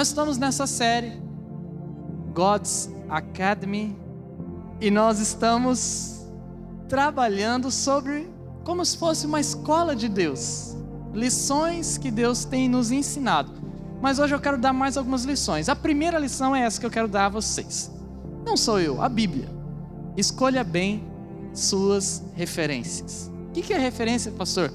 [0.00, 1.20] Nós estamos nessa série
[2.32, 3.94] God's Academy
[4.80, 6.24] e nós estamos
[6.88, 8.26] trabalhando sobre
[8.64, 10.74] como se fosse uma escola de Deus,
[11.12, 13.52] lições que Deus tem nos ensinado.
[14.00, 15.68] Mas hoje eu quero dar mais algumas lições.
[15.68, 17.90] A primeira lição é essa que eu quero dar a vocês.
[18.42, 19.50] Não sou eu, a Bíblia.
[20.16, 21.04] Escolha bem
[21.52, 23.30] suas referências.
[23.50, 24.72] O que é referência, pastor?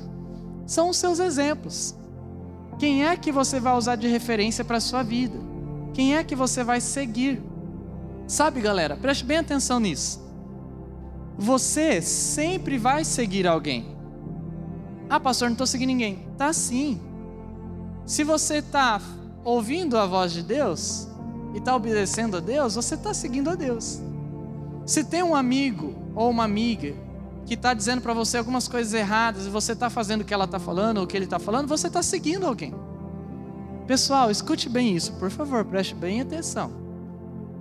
[0.68, 1.96] São os seus exemplos.
[2.78, 5.38] Quem é que você vai usar de referência para a sua vida?
[5.94, 7.42] Quem é que você vai seguir?
[8.28, 10.22] Sabe, galera, preste bem atenção nisso.
[11.38, 13.96] Você sempre vai seguir alguém.
[15.10, 16.28] Ah, pastor, não estou seguindo ninguém.
[16.38, 17.00] Tá sim.
[18.06, 19.02] Se você está
[19.44, 21.08] ouvindo a voz de Deus
[21.54, 24.02] e está obedecendo a Deus, você está seguindo a Deus.
[24.86, 26.94] Se tem um amigo ou uma amiga
[27.46, 30.46] que está dizendo para você algumas coisas erradas e você está fazendo o que ela
[30.46, 32.74] está falando ou o que ele está falando, você está seguindo alguém.
[33.86, 36.72] Pessoal, escute bem isso, por favor, preste bem atenção.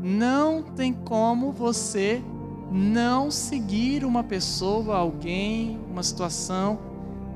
[0.01, 2.23] Não tem como você
[2.71, 6.79] não seguir uma pessoa, alguém, uma situação.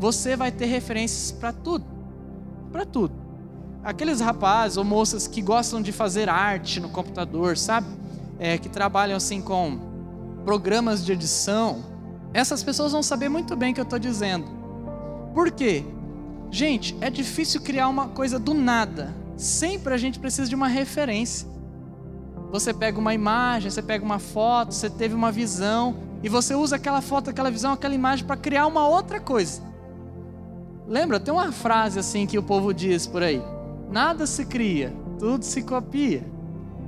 [0.01, 1.99] Você vai ter referências para tudo
[2.69, 3.15] para tudo.
[3.83, 7.87] Aqueles rapazes ou moças que gostam de fazer arte no computador, sabe?
[8.39, 9.79] É, que trabalham assim com
[10.45, 11.83] programas de edição,
[12.33, 14.47] essas pessoas vão saber muito bem o que eu estou dizendo.
[15.35, 15.85] Por quê?
[16.51, 19.15] Gente, é difícil criar uma coisa do nada.
[19.37, 21.49] Sempre a gente precisa de uma referência.
[22.51, 26.77] Você pega uma imagem, você pega uma foto, você teve uma visão e você usa
[26.77, 29.63] aquela foto, aquela visão, aquela imagem para criar uma outra coisa.
[30.87, 33.43] Lembra, tem uma frase assim que o povo diz por aí:
[33.91, 36.27] nada se cria, tudo se copia.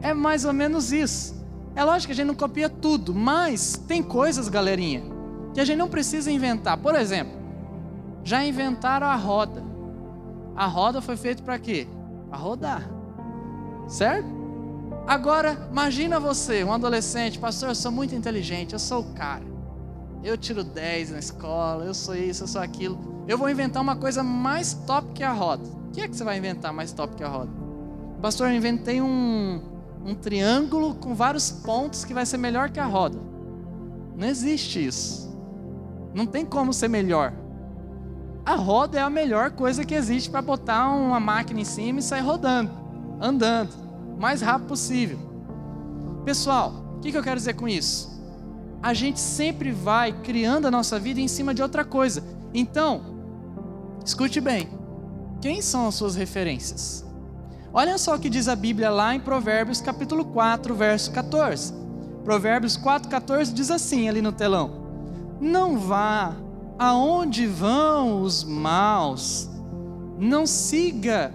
[0.01, 1.39] É mais ou menos isso.
[1.77, 5.03] É lógico que a gente não copia tudo, mas tem coisas, galerinha,
[5.53, 6.77] que a gente não precisa inventar.
[6.78, 7.33] Por exemplo,
[8.22, 9.62] já inventaram a roda.
[10.55, 11.87] A roda foi feita para quê?
[12.28, 12.91] Para rodar.
[13.89, 14.28] Certo?
[15.06, 19.44] Agora, imagina você, um adolescente, pastor, eu sou muito inteligente, eu sou o cara.
[20.22, 23.94] Eu tiro 10 na escola, eu sou isso, eu sou aquilo eu vou inventar uma
[23.94, 25.62] coisa mais top que a roda.
[25.62, 27.50] O que é que você vai inventar mais top que a roda?
[28.21, 29.60] Pastor, eu inventei um,
[30.05, 33.19] um triângulo com vários pontos que vai ser melhor que a roda.
[34.16, 35.30] Não existe isso.
[36.15, 37.32] Não tem como ser melhor.
[38.44, 42.03] A roda é a melhor coisa que existe para botar uma máquina em cima e
[42.03, 42.71] sair rodando,
[43.21, 43.72] andando,
[44.16, 45.19] o mais rápido possível.
[46.25, 48.10] Pessoal, o que, que eu quero dizer com isso?
[48.82, 52.25] A gente sempre vai criando a nossa vida em cima de outra coisa.
[52.53, 53.10] Então,
[54.04, 54.69] Escute bem.
[55.41, 57.04] Quem são as suas referências?
[57.72, 61.72] Olha só o que diz a Bíblia lá em Provérbios capítulo 4, verso 14.
[62.25, 64.80] Provérbios 4:14 diz assim ali no telão:
[65.41, 66.37] Não vá
[66.78, 69.49] aonde vão os maus,
[70.19, 71.33] não siga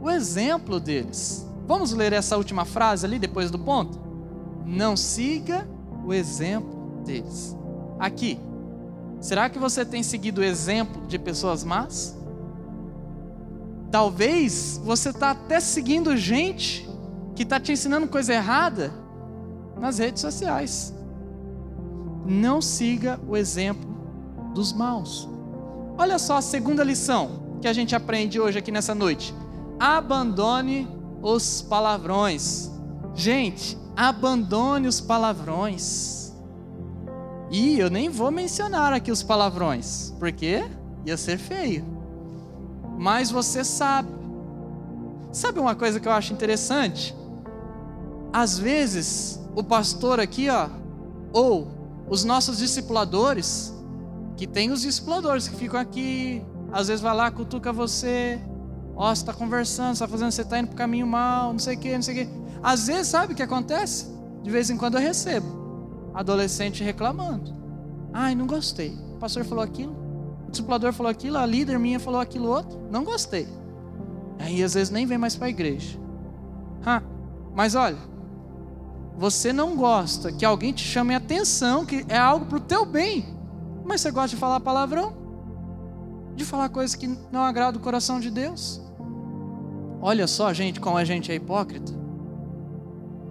[0.00, 1.46] o exemplo deles.
[1.66, 4.00] Vamos ler essa última frase ali depois do ponto?
[4.66, 5.68] Não siga
[6.04, 7.56] o exemplo deles.
[7.98, 8.38] Aqui,
[9.22, 12.18] Será que você tem seguido o exemplo de pessoas más?
[13.88, 16.88] Talvez você está até seguindo gente
[17.36, 18.92] que está te ensinando coisa errada
[19.78, 20.92] nas redes sociais.
[22.24, 23.88] Não siga o exemplo
[24.54, 25.28] dos maus.
[25.98, 29.34] Olha só a segunda lição que a gente aprende hoje aqui nessa noite.
[29.78, 30.88] Abandone
[31.22, 32.70] os palavrões.
[33.14, 36.32] Gente, abandone os palavrões.
[37.50, 40.64] E eu nem vou mencionar aqui os palavrões, porque
[41.04, 41.84] ia ser feio.
[42.98, 44.08] Mas você sabe.
[45.32, 47.14] Sabe uma coisa que eu acho interessante?
[48.32, 50.68] Às vezes, o pastor aqui, ó,
[51.32, 51.81] ou
[52.12, 53.72] os nossos discipuladores,
[54.36, 58.38] que tem os discipuladores que ficam aqui, às vezes vai lá, cutuca você,
[58.94, 61.74] ó, você está conversando, você está fazendo, você está indo para caminho mal, não sei
[61.74, 62.32] o que, não sei o que.
[62.62, 64.12] Às vezes, sabe o que acontece?
[64.42, 67.50] De vez em quando eu recebo adolescente reclamando.
[68.12, 68.90] Ai, não gostei.
[69.14, 69.96] O pastor falou aquilo,
[70.46, 72.78] o discipulador falou aquilo, a líder minha falou aquilo outro.
[72.90, 73.48] Não gostei.
[74.38, 75.98] Aí às vezes nem vem mais para a igreja.
[76.84, 77.02] Ha,
[77.54, 77.96] mas olha,
[79.16, 83.26] você não gosta que alguém te chame atenção, que é algo para o teu bem,
[83.84, 85.12] mas você gosta de falar palavrão?
[86.34, 88.80] De falar coisas que não agradam o coração de Deus?
[90.00, 91.92] Olha só, gente, como a gente é hipócrita.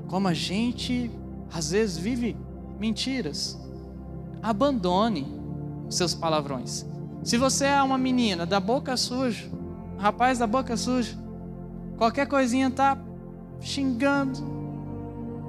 [0.07, 1.12] Como a gente
[1.54, 2.38] às vezes vive
[2.80, 3.60] mentiras.
[4.42, 5.28] Abandone
[5.89, 6.86] seus palavrões.
[7.24, 9.50] Se você é uma menina da boca suja,
[9.98, 11.16] rapaz da boca suja,
[11.98, 12.98] qualquer coisinha tá
[13.60, 14.60] xingando,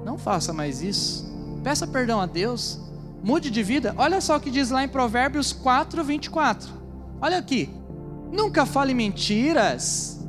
[0.03, 1.25] não faça mais isso.
[1.63, 2.79] Peça perdão a Deus.
[3.23, 3.93] Mude de vida.
[3.97, 6.69] Olha só o que diz lá em Provérbios 4, 24.
[7.21, 7.69] Olha aqui.
[8.31, 10.19] Nunca fale mentiras.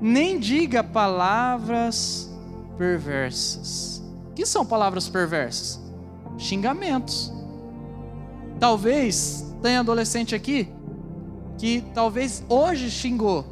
[0.00, 2.30] nem diga palavras
[2.76, 4.02] perversas.
[4.30, 5.80] O que são palavras perversas?
[6.36, 7.32] Xingamentos.
[8.60, 10.68] Talvez tenha adolescente aqui
[11.56, 13.46] que talvez hoje xingou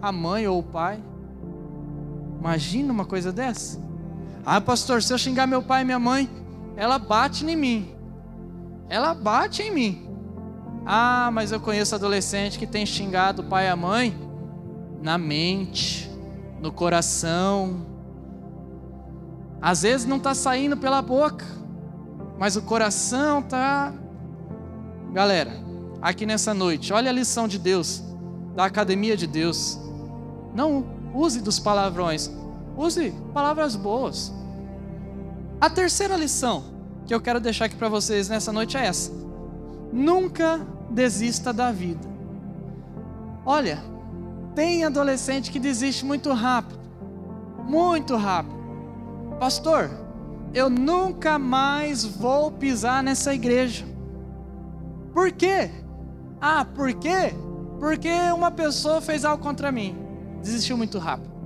[0.00, 1.02] a mãe ou o pai.
[2.38, 3.89] Imagina uma coisa dessa.
[4.44, 6.28] Ah, pastor, se eu xingar meu pai e minha mãe,
[6.76, 7.94] ela bate em mim.
[8.88, 10.08] Ela bate em mim.
[10.86, 14.30] Ah, mas eu conheço adolescente que tem xingado o pai e a mãe
[15.00, 16.10] na mente,
[16.60, 17.86] no coração.
[19.60, 21.44] Às vezes não está saindo pela boca,
[22.38, 23.92] mas o coração está.
[25.12, 25.52] Galera,
[26.00, 28.02] aqui nessa noite, olha a lição de Deus,
[28.54, 29.78] da academia de Deus.
[30.54, 30.84] Não
[31.14, 32.30] use dos palavrões,
[32.80, 34.32] use palavras boas.
[35.60, 36.64] A terceira lição
[37.06, 39.12] que eu quero deixar aqui para vocês nessa noite é essa:
[39.92, 42.08] nunca desista da vida.
[43.44, 43.82] Olha,
[44.54, 46.80] tem adolescente que desiste muito rápido,
[47.66, 48.58] muito rápido.
[49.38, 49.90] Pastor,
[50.52, 53.84] eu nunca mais vou pisar nessa igreja.
[55.12, 55.70] Por quê?
[56.40, 57.34] Ah, por quê?
[57.78, 59.96] Porque uma pessoa fez algo contra mim.
[60.42, 61.39] Desistiu muito rápido.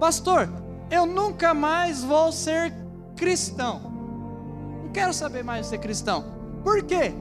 [0.00, 0.48] Pastor,
[0.90, 2.72] eu nunca mais vou ser
[3.16, 3.80] cristão.
[4.82, 6.24] Não quero saber mais ser cristão.
[6.64, 7.12] Por quê?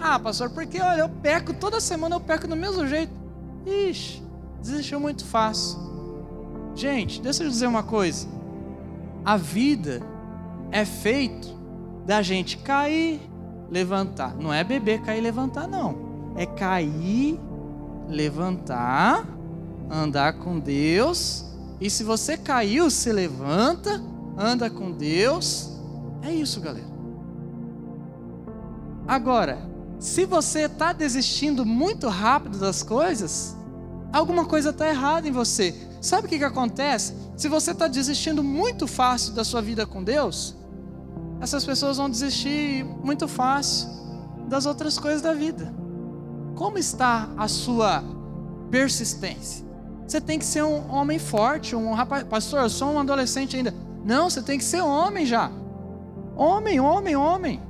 [0.00, 3.12] Ah, pastor, porque olha, eu peco toda semana, eu peco do mesmo jeito.
[3.66, 4.22] Ixi,
[4.62, 5.78] desistiu muito fácil.
[6.74, 8.26] Gente, deixa eu dizer uma coisa.
[9.24, 10.02] A vida
[10.70, 11.54] é feito
[12.06, 13.20] da gente cair,
[13.70, 14.34] levantar.
[14.34, 16.32] Não é beber, cair, levantar, não.
[16.34, 17.38] É cair,
[18.08, 19.24] levantar,
[19.90, 21.51] andar com Deus.
[21.82, 24.00] E se você caiu, se levanta,
[24.38, 25.68] anda com Deus.
[26.22, 26.86] É isso, galera.
[29.08, 29.58] Agora,
[29.98, 33.56] se você está desistindo muito rápido das coisas,
[34.12, 35.74] alguma coisa está errada em você.
[36.00, 37.14] Sabe o que, que acontece?
[37.36, 40.54] Se você está desistindo muito fácil da sua vida com Deus,
[41.40, 43.88] essas pessoas vão desistir muito fácil
[44.48, 45.74] das outras coisas da vida.
[46.54, 48.04] Como está a sua
[48.70, 49.71] persistência?
[50.12, 52.22] Você tem que ser um homem forte, um rapaz.
[52.24, 53.74] Pastor, eu sou um adolescente ainda.
[54.04, 55.50] Não, você tem que ser homem já.
[56.36, 57.62] Homem, homem, homem.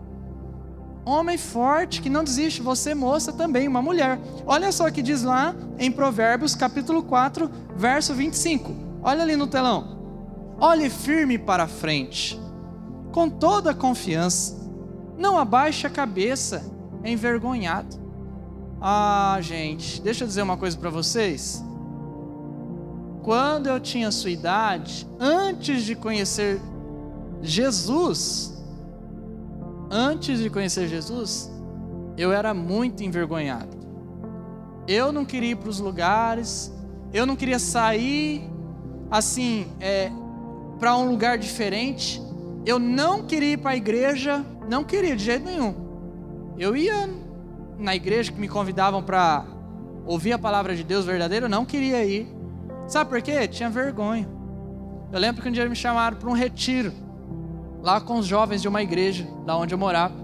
[1.04, 4.18] Homem forte que não desiste, você moça também, uma mulher.
[4.44, 8.74] Olha só o que diz lá em Provérbios capítulo 4, verso 25.
[9.04, 9.96] Olha ali no telão.
[10.58, 12.40] Olhe firme para frente,
[13.12, 14.68] com toda a confiança.
[15.16, 16.60] Não abaixe a cabeça,
[17.04, 18.02] envergonhado.
[18.80, 21.62] Ah, gente, deixa eu dizer uma coisa para vocês.
[23.22, 26.60] Quando eu tinha sua idade, antes de conhecer
[27.40, 28.60] Jesus,
[29.90, 31.50] antes de conhecer Jesus,
[32.16, 33.76] eu era muito envergonhado.
[34.88, 36.72] Eu não queria ir para os lugares,
[37.12, 38.50] eu não queria sair
[39.10, 40.10] assim, é,
[40.80, 42.20] para um lugar diferente.
[42.64, 45.74] Eu não queria ir para a igreja, não queria de jeito nenhum.
[46.58, 47.08] Eu ia
[47.78, 49.44] na igreja que me convidavam para
[50.06, 52.42] ouvir a palavra de Deus verdadeira, eu não queria ir.
[52.86, 53.46] Sabe por quê?
[53.48, 54.29] Tinha vergonha.
[55.12, 56.93] Eu lembro que um dia me chamaram para um retiro
[57.82, 60.15] lá com os jovens de uma igreja, da onde eu morava.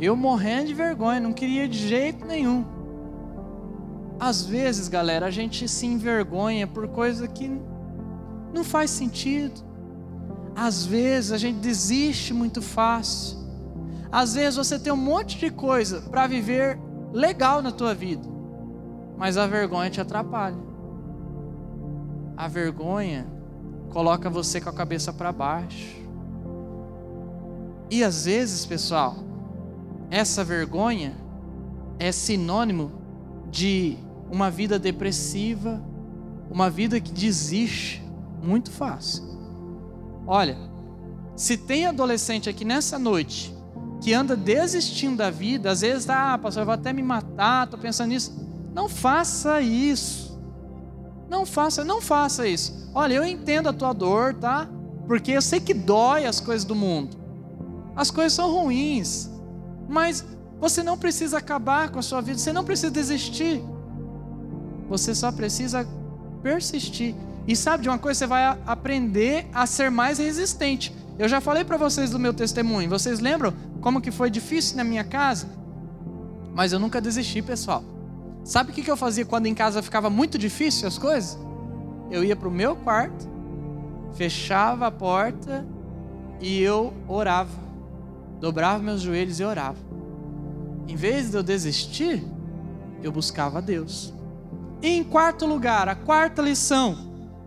[0.00, 2.64] Eu morrendo de vergonha, não queria de jeito nenhum.
[4.18, 7.50] Às vezes, galera, a gente se envergonha por coisa que
[8.52, 9.60] não faz sentido.
[10.54, 13.36] Às vezes a gente desiste muito fácil.
[14.10, 16.78] Às vezes você tem um monte de coisa para viver
[17.12, 18.26] legal na tua vida,
[19.18, 20.56] mas a vergonha te atrapalha.
[22.36, 23.26] A vergonha
[23.90, 25.96] coloca você com a cabeça para baixo.
[27.90, 29.16] E às vezes, pessoal,
[30.10, 31.16] essa vergonha
[31.98, 32.92] é sinônimo
[33.50, 33.96] de
[34.30, 35.82] uma vida depressiva,
[36.50, 38.02] uma vida que desiste
[38.42, 39.24] muito fácil.
[40.26, 40.56] Olha,
[41.34, 43.54] se tem adolescente aqui nessa noite
[44.02, 47.78] que anda desistindo da vida, às vezes, ah, pastor, eu vou até me matar, estou
[47.78, 48.46] pensando nisso.
[48.74, 50.25] Não faça isso.
[51.28, 52.90] Não faça, não faça isso.
[52.94, 54.68] Olha, eu entendo a tua dor, tá?
[55.06, 57.16] Porque eu sei que dói as coisas do mundo.
[57.94, 59.30] As coisas são ruins,
[59.88, 60.24] mas
[60.60, 63.62] você não precisa acabar com a sua vida, você não precisa desistir.
[64.88, 65.86] Você só precisa
[66.42, 67.14] persistir.
[67.46, 68.18] E sabe de uma coisa?
[68.18, 70.94] Você vai aprender a ser mais resistente.
[71.18, 72.88] Eu já falei para vocês do meu testemunho.
[72.88, 75.48] Vocês lembram como que foi difícil na minha casa?
[76.54, 77.82] Mas eu nunca desisti, pessoal.
[78.46, 81.36] Sabe o que eu fazia quando em casa ficava muito difícil as coisas?
[82.10, 83.28] Eu ia para o meu quarto,
[84.14, 85.66] fechava a porta
[86.40, 87.66] e eu orava
[88.40, 89.78] dobrava meus joelhos e orava.
[90.86, 92.22] Em vez de eu desistir,
[93.02, 94.12] eu buscava Deus.
[94.82, 96.96] E em quarto lugar, a quarta lição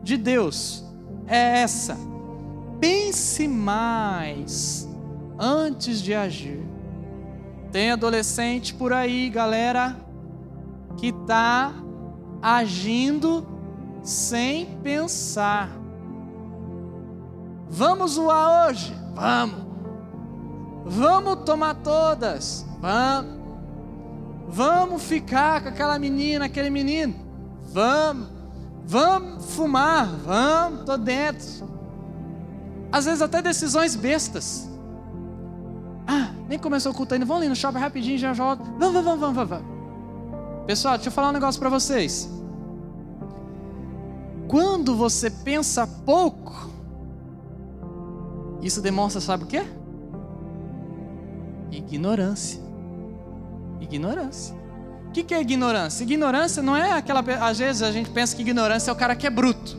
[0.03, 0.83] de Deus
[1.27, 1.97] é essa:
[2.79, 4.87] pense mais
[5.37, 6.59] antes de agir.
[7.71, 9.95] Tem adolescente por aí, galera,
[10.99, 11.73] que está
[12.41, 13.47] agindo
[14.03, 15.69] sem pensar.
[17.69, 18.93] Vamos zoar hoje?
[19.13, 19.69] Vamos.
[20.85, 22.65] Vamos tomar todas?
[22.79, 23.39] Vamos.
[24.49, 27.15] Vamos ficar com aquela menina, aquele menino?
[27.71, 28.27] Vamos.
[28.85, 30.07] Vamos fumar?
[30.25, 31.69] Vamos, tô dentro.
[32.91, 34.67] Às vezes até decisões bestas.
[36.07, 37.25] Ah, nem começou o culto ainda.
[37.25, 38.63] Vamos ali no shopping rapidinho, já volto.
[38.79, 39.78] Vamos, vamos, vamos, vamos, vamos.
[40.65, 42.29] Pessoal, deixa eu falar um negócio para vocês.
[44.47, 46.69] Quando você pensa pouco,
[48.61, 49.63] isso demonstra, sabe o quê?
[51.71, 52.59] Ignorância.
[53.79, 54.55] Ignorância.
[55.07, 56.03] O que é ignorância?
[56.03, 57.21] Ignorância não é aquela.
[57.41, 59.77] Às vezes a gente pensa que ignorância é o cara que é bruto.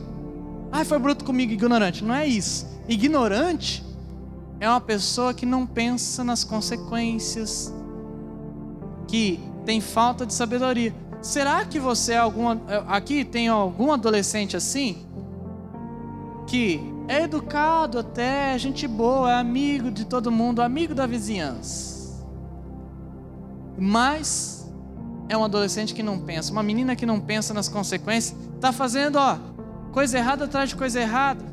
[0.71, 2.03] Ah, foi bruto comigo, ignorante.
[2.03, 2.67] Não é isso.
[2.87, 3.83] Ignorante
[4.59, 7.73] é uma pessoa que não pensa nas consequências,
[9.07, 10.93] que tem falta de sabedoria.
[11.21, 12.59] Será que você é alguma.
[12.87, 15.05] Aqui tem algum adolescente assim?
[16.47, 22.25] Que é educado até, gente boa, é amigo de todo mundo, amigo da vizinhança.
[23.77, 24.71] Mas
[25.29, 29.17] é um adolescente que não pensa, uma menina que não pensa nas consequências, está fazendo,
[29.17, 29.37] ó,
[29.91, 31.43] coisa errada atrás de coisa errada.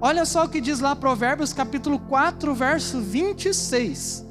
[0.00, 4.27] Olha só o que diz lá Provérbios capítulo 4, verso 26.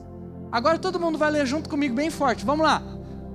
[0.51, 2.45] Agora todo mundo vai ler junto comigo bem forte.
[2.45, 2.81] Vamos lá.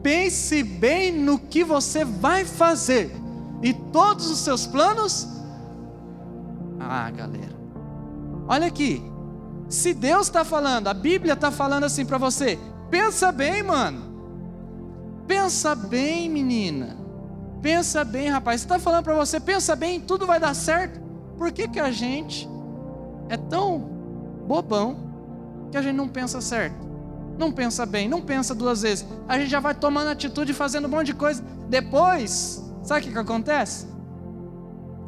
[0.03, 3.15] Pense bem no que você vai fazer,
[3.63, 5.29] e todos os seus planos
[6.89, 7.57] ah, galera.
[8.49, 9.03] Olha aqui.
[9.69, 12.59] Se Deus está falando, a Bíblia está falando assim para você,
[12.91, 14.13] pensa bem, mano.
[15.27, 16.97] Pensa bem, menina.
[17.63, 18.61] Pensa bem, rapaz.
[18.61, 21.01] Está falando para você, pensa bem, tudo vai dar certo.
[21.39, 22.49] Por que, que a gente
[23.29, 23.79] é tão
[24.47, 24.97] bobão
[25.71, 26.92] que a gente não pensa certo?
[27.39, 29.07] Não pensa bem, não pensa duas vezes.
[29.29, 31.43] A gente já vai tomando atitude, fazendo um monte de coisa.
[31.69, 33.87] Depois, sabe o que, que acontece?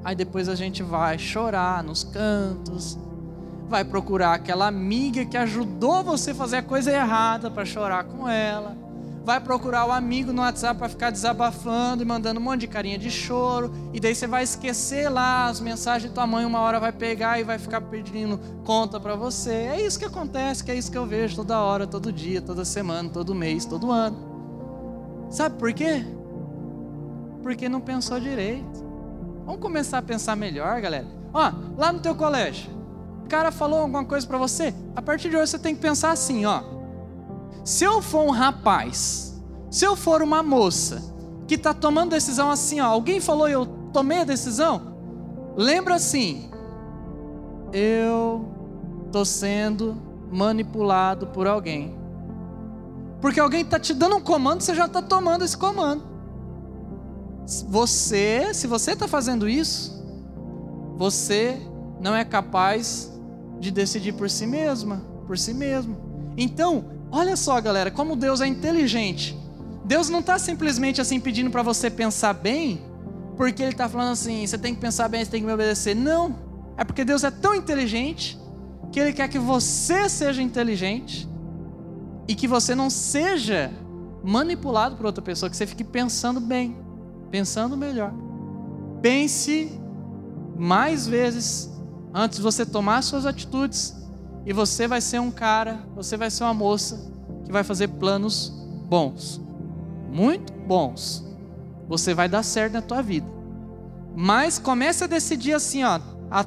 [0.05, 2.99] Aí depois a gente vai chorar nos cantos,
[3.69, 8.29] vai procurar aquela amiga que ajudou você a fazer a coisa errada para chorar com
[8.29, 8.77] ela,
[9.25, 12.99] vai procurar o amigo no WhatsApp para ficar desabafando e mandando um monte de carinha
[12.99, 16.79] de choro, e daí você vai esquecer lá as mensagens de tua mãe, uma hora
[16.79, 19.53] vai pegar e vai ficar pedindo conta para você.
[19.53, 22.65] É isso que acontece, que é isso que eu vejo toda hora, todo dia, toda
[22.65, 25.27] semana, todo mês, todo ano.
[25.31, 26.05] Sabe por quê?
[27.43, 28.85] Porque não pensou direito.
[29.47, 31.07] Vamos começar a pensar melhor, galera.
[31.33, 32.71] Ó, lá no teu colégio,
[33.25, 34.75] o cara falou alguma coisa para você.
[34.95, 36.74] A partir de hoje você tem que pensar assim, ó.
[37.65, 41.03] Se eu for um rapaz, se eu for uma moça
[41.49, 44.95] que está tomando decisão assim, ó, alguém falou eu tomei a decisão,
[45.57, 46.51] lembra assim,
[47.73, 48.47] eu
[49.07, 49.97] estou sendo
[50.31, 51.97] manipulado por alguém.
[53.21, 56.03] Porque alguém está te dando um comando, você já está tomando esse comando.
[57.69, 60.05] Você, se você está fazendo isso,
[60.97, 61.59] você
[62.01, 63.11] não é capaz
[63.59, 65.97] de decidir por si mesma, por si mesmo.
[66.37, 69.39] Então, olha só, galera, como Deus é inteligente.
[69.85, 72.83] Deus não está simplesmente assim pedindo para você pensar bem,
[73.37, 75.95] porque Ele está falando assim: você tem que pensar bem, você tem que me obedecer.
[75.95, 76.39] Não,
[76.77, 78.39] é porque Deus é tão inteligente
[78.91, 81.29] que Ele quer que você seja inteligente
[82.27, 83.71] e que você não seja
[84.23, 86.85] manipulado por outra pessoa, que você fique pensando bem
[87.35, 88.13] pensando melhor.
[89.03, 89.77] Pense
[90.57, 91.69] mais vezes
[92.15, 93.93] antes de você tomar suas atitudes
[94.47, 97.11] e você vai ser um cara, você vai ser uma moça
[97.45, 98.53] que vai fazer planos
[98.89, 99.41] bons,
[100.11, 101.25] muito bons.
[101.89, 103.27] Você vai dar certo na tua vida.
[104.17, 106.45] Mas comece a decidir assim, ó, a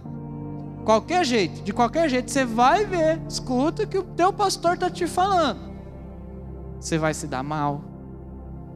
[0.84, 4.90] qualquer jeito, de qualquer jeito, você vai ver, escuta o que o teu pastor está
[4.90, 5.60] te falando.
[6.80, 7.84] Você vai se dar mal.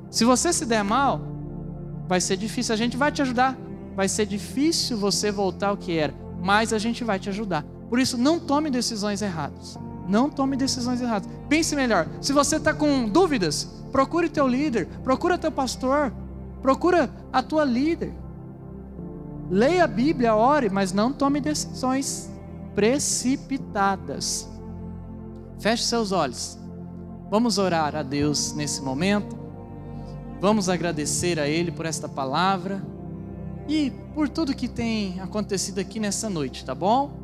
[0.10, 1.22] Se você se der mal,
[2.08, 2.74] vai ser difícil.
[2.74, 3.58] A gente vai te ajudar.
[3.96, 7.66] Vai ser difícil você voltar ao que era, mas a gente vai te ajudar.
[7.91, 9.77] Por isso, não tome decisões erradas.
[10.07, 11.29] Não tome decisões erradas.
[11.50, 12.07] Pense melhor.
[12.21, 16.13] Se você está com dúvidas, procure teu líder, procura teu pastor,
[16.62, 18.13] procura a tua líder.
[19.50, 22.31] Leia a Bíblia, ore, mas não tome decisões
[22.74, 24.50] precipitadas.
[25.60, 26.57] Feche seus olhos.
[27.29, 29.38] Vamos orar a Deus nesse momento.
[30.39, 32.81] Vamos agradecer a Ele por esta palavra
[33.67, 37.21] e por tudo que tem acontecido aqui nessa noite, tá bom?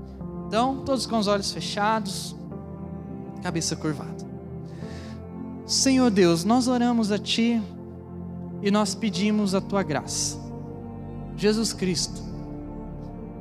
[0.48, 2.36] Então, todos com os olhos fechados,
[3.44, 4.26] cabeça curvada.
[5.66, 7.62] Senhor Deus, nós oramos a Ti
[8.62, 10.40] e nós pedimos a Tua graça.
[11.36, 12.24] Jesus Cristo,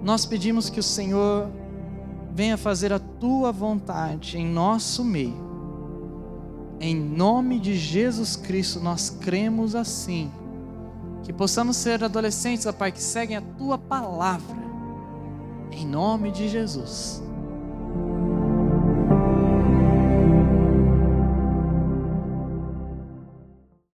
[0.03, 1.49] nós pedimos que o Senhor
[2.35, 5.47] venha fazer a tua vontade em nosso meio.
[6.79, 10.31] Em nome de Jesus Cristo, nós cremos assim.
[11.23, 14.65] Que possamos ser adolescentes, ó Pai, que seguem a tua palavra.
[15.70, 17.23] Em nome de Jesus.